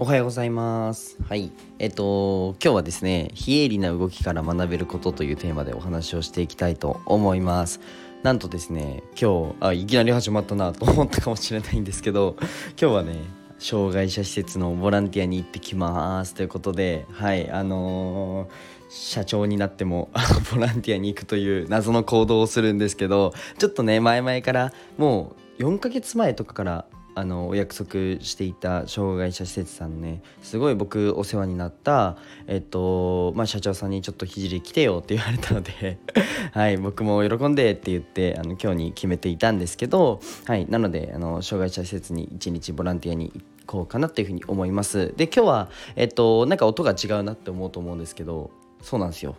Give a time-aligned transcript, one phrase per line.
[0.00, 1.16] おはようございます。
[1.28, 1.50] はい。
[1.80, 7.80] えっと、今日はですね、非営利な動きから学べることというテーマでお話をしていきたいと思います。
[8.22, 12.36] なんとですね、今日、あ、いきなり始まったなと思ったかもしれないんですけど、
[12.80, 13.16] 今日はね、
[13.58, 26.84] 障害者施設のボランティアに行ってきますということで、はい、あのー社長になっても あのボランティアに行くという謎の行動をするんですけどちょっとね前々からもう4ヶ月前とかから
[27.18, 35.98] あのお約束していた障害者施設さんねすごい僕お世話になった、えっとまあ、社長さんにちょっとひじり来てよって言われたので
[36.54, 45.12] はい僕も喜んでって言ってあの今日に決めていたんですけど、はい、なのであの障害者施設に一日ボランティアに行こうかなっていうふうに思います。
[45.16, 49.34] で今日はえっとなんか音が違うなって思うと思うんですけどそうなんですよ。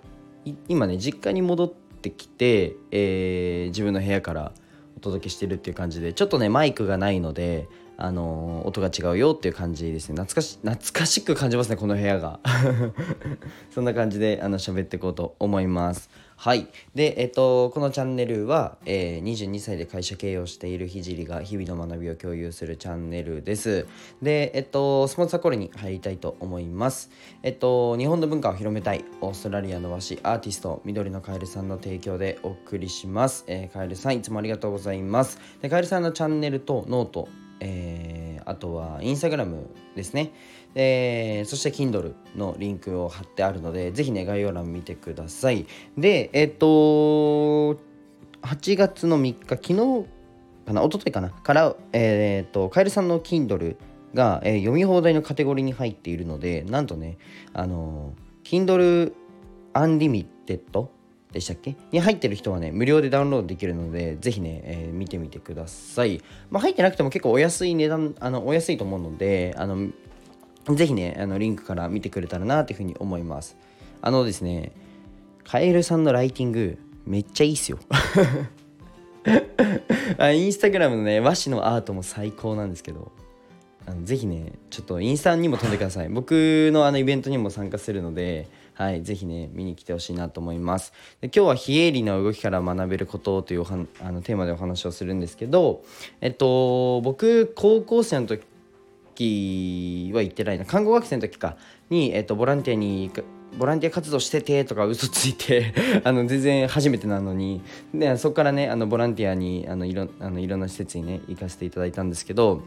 [0.68, 4.52] 今ね実家に戻ってきて、えー自分の部屋から
[5.00, 7.70] お届けしてるっていう感じでちょっとねマイクがないので
[8.02, 10.16] あの音が違うよっていう感じですね。
[10.16, 12.40] 懐かし懐かしく感じますねこの部屋が。
[13.72, 16.10] そんな感じであの喋っていこうと思います。
[16.38, 16.70] はい。
[16.96, 23.86] でえっとこのチャンネルは、えー22歳で会社経営をしているひじりが日々の学びを共有するチャンネルです。
[24.22, 27.10] でえっとスポンサーコールに入りたいと思います。
[27.44, 35.38] えっと日本の文化を広めたいオーストラリアの和紙アーティスト緑のカエルさんの提供でお送りします、えーカエルさんいつもありがとうございます。
[35.62, 37.28] でカエルさんのチャンネルとノート
[37.60, 40.32] えーあとはインスタグラムですね、
[40.74, 45.68] えーそして Kindle のリンクを貼ってあるのでぜひね概要欄見てください。
[45.98, 46.66] でえっ、と
[48.42, 49.76] 8月の3日昨日
[50.66, 53.76] かな一昨日かなからえっ、とカエルさんの Kindle
[54.16, 57.20] が、えー読み放題のカテゴリーに入っているのでなんとね
[57.54, 58.14] あの
[58.44, 59.14] Kindle
[59.74, 60.88] Unlimited
[61.32, 61.76] でしたっけ？
[61.92, 69.90] に入ってる人はね無料でダウンロードできるのでぜひね、えー見てみてください、まあ、入ってなくても結構お安い値段あのお安いと思うのであの
[70.76, 73.56] ぜひねあのリンクから見てくれたらなというふうに思います。
[74.02, 74.72] あのですね
[75.44, 77.80] カエルさんのライティングめっちゃいいっすよ。
[80.18, 83.12] あインスタグラムのね和紙のアートも最高なんですけど。
[83.90, 86.10] あのぜひねちょっとインスタにも飛んでください。
[86.14, 90.94] 僕のあのイベントにも参加するのではいぜひね見に来てほしいなと思います。
[91.22, 95.82] で今日は非営利の動きから学べることというおはあのテーマでお話をするんですけど
[96.22, 98.44] えっと僕高校生の時
[100.14, 100.66] は行ってないな。
[100.66, 101.58] 看護学生の時か。
[101.90, 103.10] に、えっと、ボランティアに
[103.58, 105.74] ボランティア活動しててとか嘘ついて
[106.06, 107.62] あの全然初めてなのに。
[107.94, 112.62] でそこからねあのボランティアにあのいろあのいろんな施設にね行かせていただいたんですけど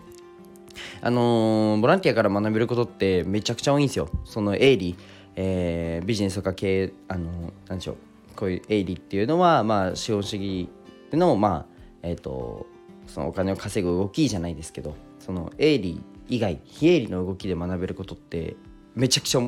[1.00, 4.08] あのーボランティアから学べることってめちゃくちゃ多いんですよ。
[4.24, 4.96] その営利、
[5.36, 7.96] えービジネスとか経営、あのーなんでしょう
[8.36, 10.68] こういう営利っていうのは、まあ、資本主義
[11.12, 12.66] の,、まあえー、と
[13.06, 18.56] そのお金を稼ぐ動きじゃないですけどその営利以外非営利の動きで学べることって
[18.94, 19.40] めちゃくちゃ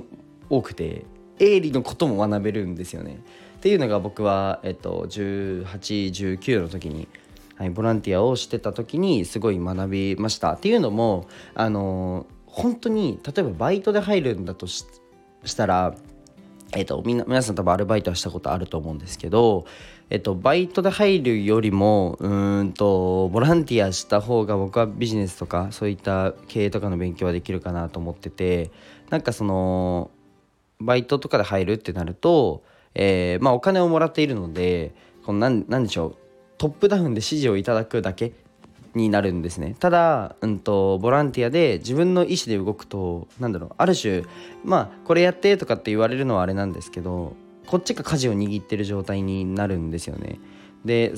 [0.50, 1.04] 多くて
[1.38, 3.20] 営利のことも学べるんですよね。
[3.56, 7.08] っていうのが僕は、えっと、1819の時に
[7.56, 10.52] はい、ボランティアをしてた時にすごい学びました。
[10.52, 14.84] っていうのもあの本当に例えばバイトで入るんだとし
[15.56, 15.94] たら
[16.76, 19.64] えっと、みんな皆さん多分アルバイトはしたことあると思うんですけど、
[20.10, 28.70] えっと、バイトで入るよりもうんとボランティアした方が僕はビジネスとかそういった経営とかの勉強はできるかなと思ってて
[29.10, 30.10] なんかその
[30.80, 32.64] バイトとかで入るってなると、
[32.94, 34.94] えーまあ、お金をもらっているので
[35.24, 36.16] このなんなんでしょう
[36.58, 38.32] トップダウンで指示をいただくだけ
[38.94, 44.22] になるんですねただ、うん、とボランティアで自分の意思で動くとなんだろうある種
[44.64, 47.34] まあこれやってとかって言われるのはあれなんですけど
[47.66, 50.38] こっちが舵を握ってる状態になるんですよね
[50.84, 51.14] で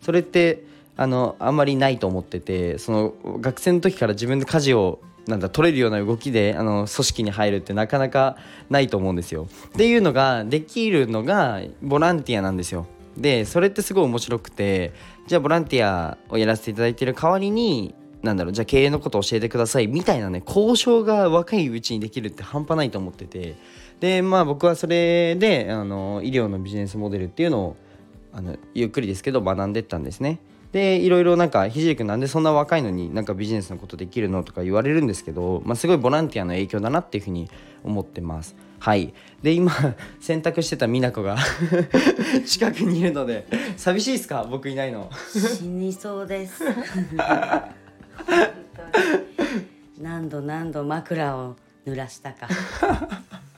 [0.00, 0.64] それって
[0.96, 8.36] あのあんまりないと思っててその学生の時から自分で舵をなんだ取れるような動きであの組織に入るってなかなか
[8.70, 9.48] ないと思うんですよ。
[9.68, 12.86] っていうのができるのがボランティアなんですよ。
[13.16, 14.92] でそれってすごい面白くて
[15.26, 23.56] じゃあボランティアをやらせていただいてる代わりになんだろうじゃあ経営のことを教えてくださいみたいなね交渉が若いうちにできるって半端ないと思ってて
[24.00, 27.76] でまあ僕はそれであの医療のビジネスモデルっていうのを
[28.32, 30.40] あのゆっくりですけど学んでったんですね。
[30.72, 37.48] でいろいろなんかひじりくんなんでそんな若いのになんかビジネスのことできるのとか言われるんですけど、まあ、すごいボランティアの影響だなっていうふうに
[37.82, 38.56] 思ってます。
[38.86, 39.12] はい、
[39.42, 39.72] で今
[40.22, 41.36] 洗濯してた美奈子が
[42.46, 43.44] 近くにいるので
[43.76, 44.46] 寂しいですか？
[44.48, 45.10] 僕いないの。
[45.32, 46.62] 死にそうです。
[50.00, 52.46] 何度何度枕を濡らしたか。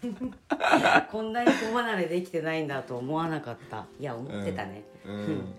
[1.12, 3.84] こんなに子離れできてないんだと思わなかった。
[4.00, 5.54] いや思ってたね、うん。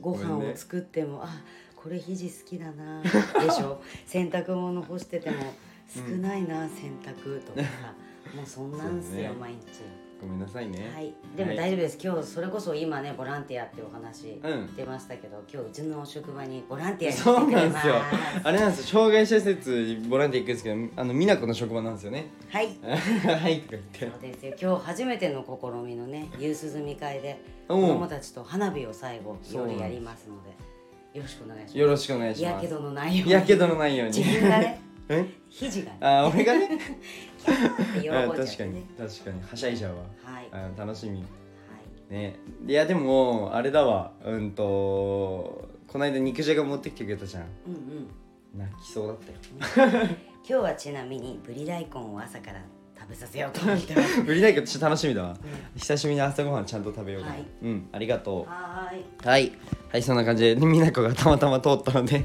[0.00, 1.28] ご飯を作っても、あ
[1.76, 3.10] これ肘好きだなで
[3.50, 3.82] しょ。
[4.06, 5.36] 洗濯物干してても
[5.94, 7.66] 少ないな洗濯とかさ
[8.34, 9.32] もうそんなんすよ、ね。
[9.40, 9.60] 毎日。
[10.20, 10.90] ごめんなさいね。
[10.94, 11.14] はい。
[11.34, 14.76] でも大丈夫です、今日それこそ今ねボランティアってお話うん。
[14.76, 17.94] 出ましたけど、今日うちの職場にボランティアに来そうなんですよ。
[18.44, 18.86] あれなんですよ。
[19.00, 22.26] 障害者施設にボランティア行くんですけどあの美奈子の職場なんですよね。
[22.50, 22.68] はい。
[22.84, 23.98] はいとか言って。
[24.00, 24.54] そうですよ。
[24.60, 30.50] 今日初めての試みのね夕涼み会で子供たちと花火を最後夜やりますので
[31.18, 31.78] よろしくお願いします。
[31.78, 32.54] よろしくお願いします。
[32.56, 33.32] やけどのないように。
[33.32, 34.18] やけどのないように。
[34.18, 35.26] 自分がねえ？
[35.48, 35.98] 肘がね。
[36.00, 36.66] あ俺がね？
[36.66, 39.42] って喜んじゃあって確かにね確かに。
[39.42, 40.02] はしゃいじゃうわ。
[40.22, 40.48] はい。
[40.52, 41.18] あ楽しみ。
[41.18, 41.24] は
[42.10, 42.12] い。
[42.14, 42.36] ね。
[42.66, 44.12] いやでもあれだわ。
[44.24, 47.42] うんとこの間肉じゃが持ってきてくれたじゃん。
[47.66, 48.10] うんうん。
[48.58, 49.18] 泣きそうだっ
[49.74, 50.08] たよ。
[50.42, 52.60] 今日はちなみにぶり大根を朝から
[52.98, 54.20] 食べさせようと思ってます。
[54.22, 55.36] 売りないけどちょっと楽しみだわ。
[55.76, 57.46] 久しぶりに朝ごはんちゃんと食べようかな、はい。
[57.62, 58.50] うんありがとう。
[58.50, 59.04] はーい。
[59.26, 59.52] はい。
[59.90, 62.24] はいそんな感じで美奈子がたまたま通ったので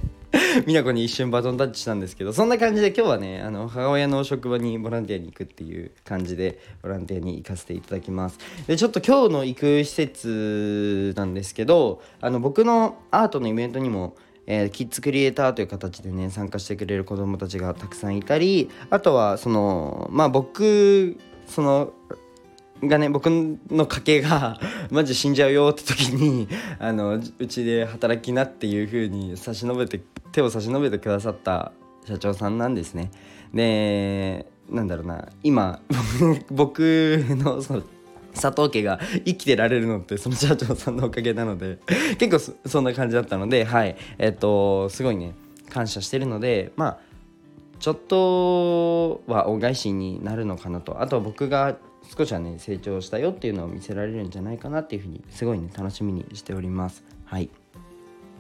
[0.66, 8.40] 美奈子に一瞬バトンタッチしたんですけどそんな感じで今日はねあの母親の職場にボランティアに行くっていう感じでボランティアに行かせていただきます。
[8.68, 14.16] でちょっと今日の行く施設なんですけどあの僕のアートのイベントにも
[14.48, 21.18] えーキッズクリエイターという形でね参加してくれる子どもたちがたくさんいたりあとはそのまあ僕
[21.48, 21.94] その
[22.88, 24.60] がね僕の家系が
[24.92, 26.48] マジ死んじゃうよって時に
[26.80, 30.02] あのうちで働きなっていう風に差し伸べて
[30.32, 31.72] 手を差し伸べてくださった
[32.06, 33.12] 社長さんなんですね。
[33.54, 35.80] でなんだろうな今
[36.52, 37.84] 僕のその
[38.34, 41.78] 佐藤家が生きてられるのってその社長さんのおかげなので
[42.20, 45.34] 結構そんな感じだったのではいえっとすごいね
[45.70, 46.98] 感謝してるのでまあ
[47.80, 51.78] ちょっとは恩返しになるのかなとあとは僕が
[52.18, 57.50] 少しはね成長したよっていうのを見せられるんじゃないかなっていうふうにすごいね楽しみにしておりますはい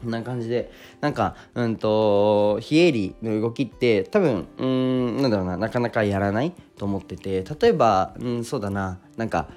[0.02, 0.72] こんな感じで
[1.02, 9.50] なんかうんと非営利の動きって多分うんなんだろうななかなかやらないと思ってて例えばうんそうだななんか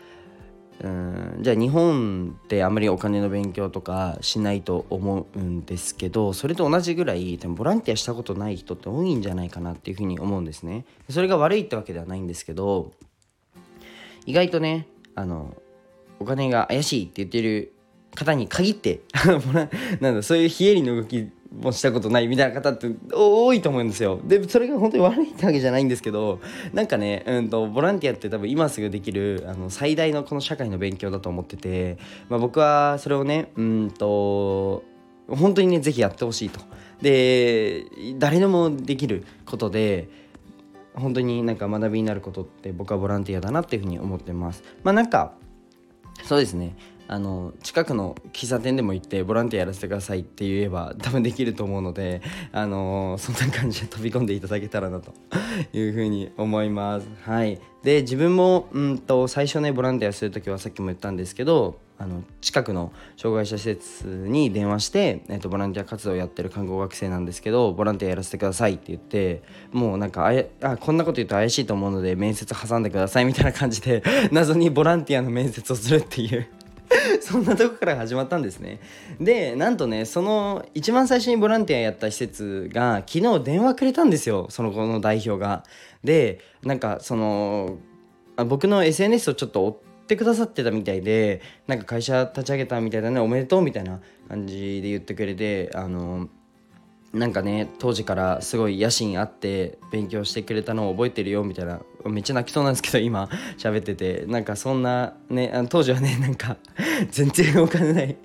[0.82, 10.84] うんじゃあ日本ってあんまりお金の勉強とかしないと思うんですけどそれと同じぐらい多分ボランティアしたことない人って多いんじゃないかなっていうふうに思うんですね。
[11.10, 12.92] それが悪いってわけではないんですけど
[14.26, 15.54] 意外とねあの
[16.20, 17.72] お金が怪しいって言ってる
[18.14, 19.00] 方に限って
[20.00, 24.20] なんだそういう非営利の動きもしたことないみたいな方って多いと思うんですよ。
[24.24, 26.40] でそれが本当に悪いってわけじゃないんですけど
[26.74, 31.98] なんかね、うん、とボランティアって多分今すぐできるあの最大のこの社会の勉強だと思ってて、
[32.28, 34.84] まあ、僕はそれをねうんと
[35.28, 36.60] 本当にねぜひやってほしいと。
[37.00, 37.84] で
[38.18, 40.08] 誰でもできることで
[40.98, 44.62] 本当になんか学びになることって僕はボランティアだなっていうふうに思ってます。
[44.82, 45.34] まあなんか
[46.24, 46.76] そうですね。
[47.10, 52.20] あの近くの喫茶店でも行ってボランティアやらせてくださいって言えば 多分できると思うので
[52.52, 55.14] あのそんな感じで飛び込んでいただけたらなと
[55.72, 69.42] いうふうに思いますはいで自分もうんと最初ねボランティアする時はさっきも言ったんですけどあの近くの障害者施設に電話して、えっと、ボランティア活動をやってる看護学生なんですけどボランティアやらせてくださいって言って
[69.72, 76.46] もうなんかあやあこんなこと言うと怪しいと思うので面接挟んでくださいみたいな感じで 謎にボランティアの面接をするっていう
[77.20, 78.78] そんなとこから始まったんですね。
[79.20, 85.64] でなんとねその一番最初にボランティアやった施設が昨日電話くれたんですよその子の代表が。
[86.04, 87.78] でなんかその
[88.46, 96.28] 僕の SNS をちょっと追っててくださってたみたいでなんか会社立ち上げたみたいだねおめでとうみたいな感じで言ってくれてあの
[97.12, 104.24] なんかね当時からすごい野心あって勉強してくれたのを覚えてるよみたいなめっちゃ泣きそうなんですけど今喋ってて。
[104.26, 106.56] なんかそんなねあの当時はねなんか
[107.10, 108.16] 全然お金ない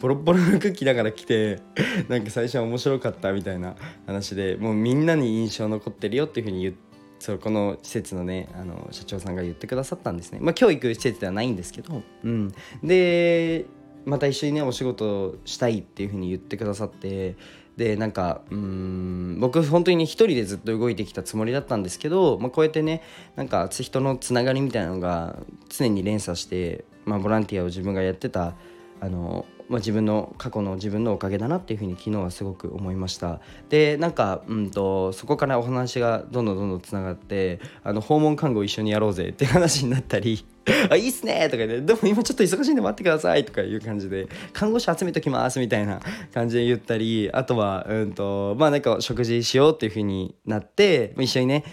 [0.00, 1.60] ボロボロの空気だから来て
[2.08, 3.74] なんか最初は面白かったみたいな
[4.06, 6.83] 話でもうみんなに印象残ってるよっていうふうに言って
[7.24, 10.40] そうこの施設のねあの社長さんが言ってくださったんですね。
[10.42, 12.52] まあ教育施設ではないんですけどうん。
[12.82, 13.64] で
[14.04, 17.36] また一緒にねお仕事したいっていうふうに言ってくださって
[17.78, 23.00] でなんかうん僕本当にね一人でずっと動いてきたつもりだったんですけど、まあ、こうやってね
[23.36, 25.38] なんか人のつながりみたいなのが
[25.70, 28.54] 常に連鎖して、まあ、ボランティアを自分がやってた
[29.00, 33.40] あの、まあ、自分の過去の自分のおかげだなっていうふうに昨日はすごく思いました。
[33.70, 40.44] でなんか、うん、とそこからお話がどんどんどんどんつながってあの訪問看護一緒にやろうぜってい う話になったり
[40.90, 46.00] あいいっすねとか言ってでも今ちょっと忙しいんで待ってくださいとかいう感じで看護師集めときますみたいな
[46.32, 51.64] 感じで言ったりあとはうんとまあなんか食事しようっていうふうになって一緒にね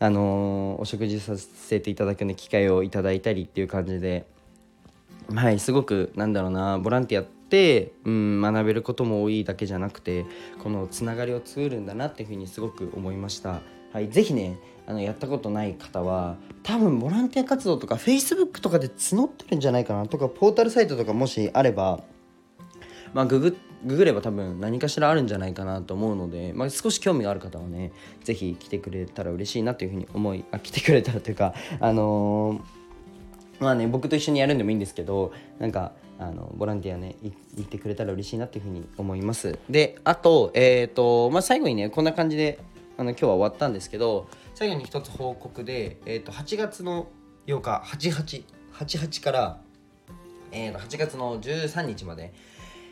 [0.00, 4.26] あのーお食事させていただく、ね、機会をいただいたりっていう感じで
[5.34, 7.37] はいすごくなんだろうなボランティアって、
[8.04, 10.26] うん、学べることも多いだけじゃなくて
[10.62, 13.60] このつながりを作るんだなっていうふうにすごく思いました。
[13.92, 22.00] はい、ぜひねあのやったことない方は多分ボランティア活動とか Facebook とかで募ってるんじゃないかなとかポータルサイトとかもしあれば
[23.14, 27.92] まあググググれば多分何かしらあるんじゃないかなと思うので、まあ、少し興味がある方はね
[28.24, 32.78] 是非来てくれたら嬉しいなというふうに思いあ来てくれたらというかあのー
[33.60, 39.58] まあね僕と一緒にやるんでもいいんですけどなんかあのボランティアねい行ってくれたら嬉しいなっていうふうに思います。
[39.70, 42.58] であとえっ、とまあ最後にねこんな感じで
[42.96, 47.06] あの今日は終わったんですけど最後に一つ報告で、えー、と8月の
[47.46, 47.82] 8日
[48.72, 49.60] 8888から、
[50.50, 52.32] えー、と8月の13日まで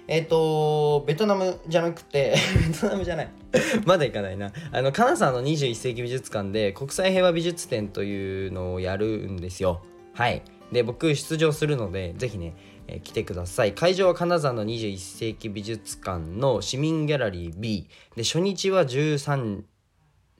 [0.08, 2.36] えっ、とベトナムじゃなくて
[2.70, 3.28] ベトナムじゃない
[3.84, 4.52] まだ行かないな。
[4.70, 9.82] あの金沢の21世紀美術館で国際平和美術展というのをやるんですよ。
[10.14, 10.42] はい。
[10.70, 12.54] で僕出場するのでぜひね、
[12.88, 13.74] えー来てください。
[13.74, 19.62] 会場は金沢の21世紀美術館の市民ギャラリー B で初日は13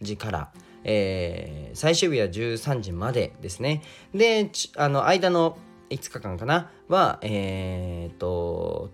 [0.00, 0.52] 時から、
[0.84, 3.82] えー最終日は13時までですね。
[4.14, 5.58] であの間の
[5.90, 6.70] 5日間かな？
[6.88, 8.90] はえーっと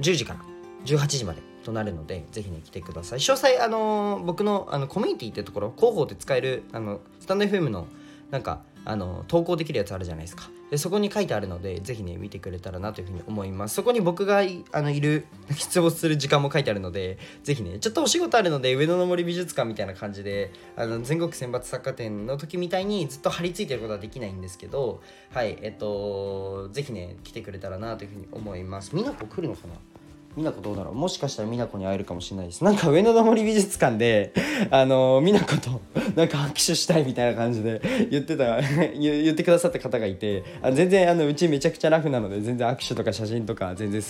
[0.00, 0.40] 10時から
[0.84, 3.20] 18時までとなるのでぜひね来てください。
[3.20, 7.86] 詳細あのー僕のあのコミュニティってところ広報で使えるあのスタンド FM の
[8.30, 10.50] なんかあの投稿できるやつあるじゃないですか。
[10.70, 13.74] でそこに書いてあるのでぜひね見てくれたらなというふうに思います。
[13.74, 15.26] そこに僕がいあのいる
[15.56, 25.00] 出没する時間も書いてあるのでぜひねちょっとお仕事あるので上野の森美術館みたいな感じであの全国選抜作家展の時みたいにずっと張り付いてることはできないんですけど
[25.30, 28.94] はいえっとぜひね来てくれたらなというふうに思います。
[28.94, 29.74] みなこ来るのかな？
[30.36, 30.94] 美奈子どうだろう？
[30.94, 32.64] もしかしたら美奈子に会えるかもしれないです。
[32.64, 34.32] なんか上野の森美術館で
[34.70, 35.80] あの美奈子と
[36.16, 38.60] なんか握手したいみたいな感じで言ってた
[38.98, 44.02] 言ってくださった方がいてあ全然あのうちめちゃくちゃラフなので全然握手とか写真とか全然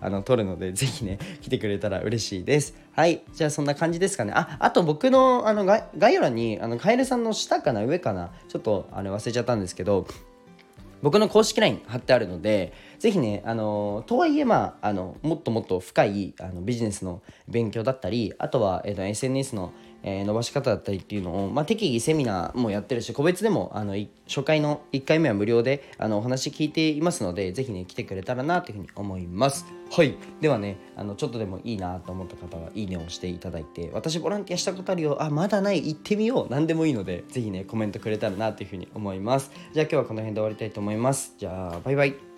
[0.00, 2.74] あの撮るのでぜひね来てくれたら嬉しいです。
[2.92, 3.22] はい。
[3.34, 4.32] じゃあそんな感じですかね。
[4.34, 7.84] ああと僕のあの概概要欄にあのカエルさんの下かな？
[7.84, 8.30] 上かな？
[8.48, 10.06] ちょっとあれ忘れちゃったんですけど
[11.02, 29.66] 僕の公式 LINE 貼ってあるのでぜひねあのとはいえまああのもっともっと深いあのビジネスの勉強だったりあとは、えー、と SNS の、えー伸ばし方だったりっていうのを、まあ、適宜セミナーもやってるし個別でもあのい初回の1回目は無料であのお話聞いていますのでぜひね来てくれたらなというふうに思います。
[29.90, 30.16] はい。
[30.40, 35.22] ではねあのちょっとでもいいなと思った方はいいねをしていただいて私ボランティアしたことあるよ。
[35.22, 36.46] あまだない行ってみよう。
[36.50, 39.50] 何でもいいのでぜひねコメントくれたらなというふうに思います。
[39.72, 41.34] じゃあ今日はこの辺で終わりたいと思います。
[41.38, 42.29] じゃあバイバイ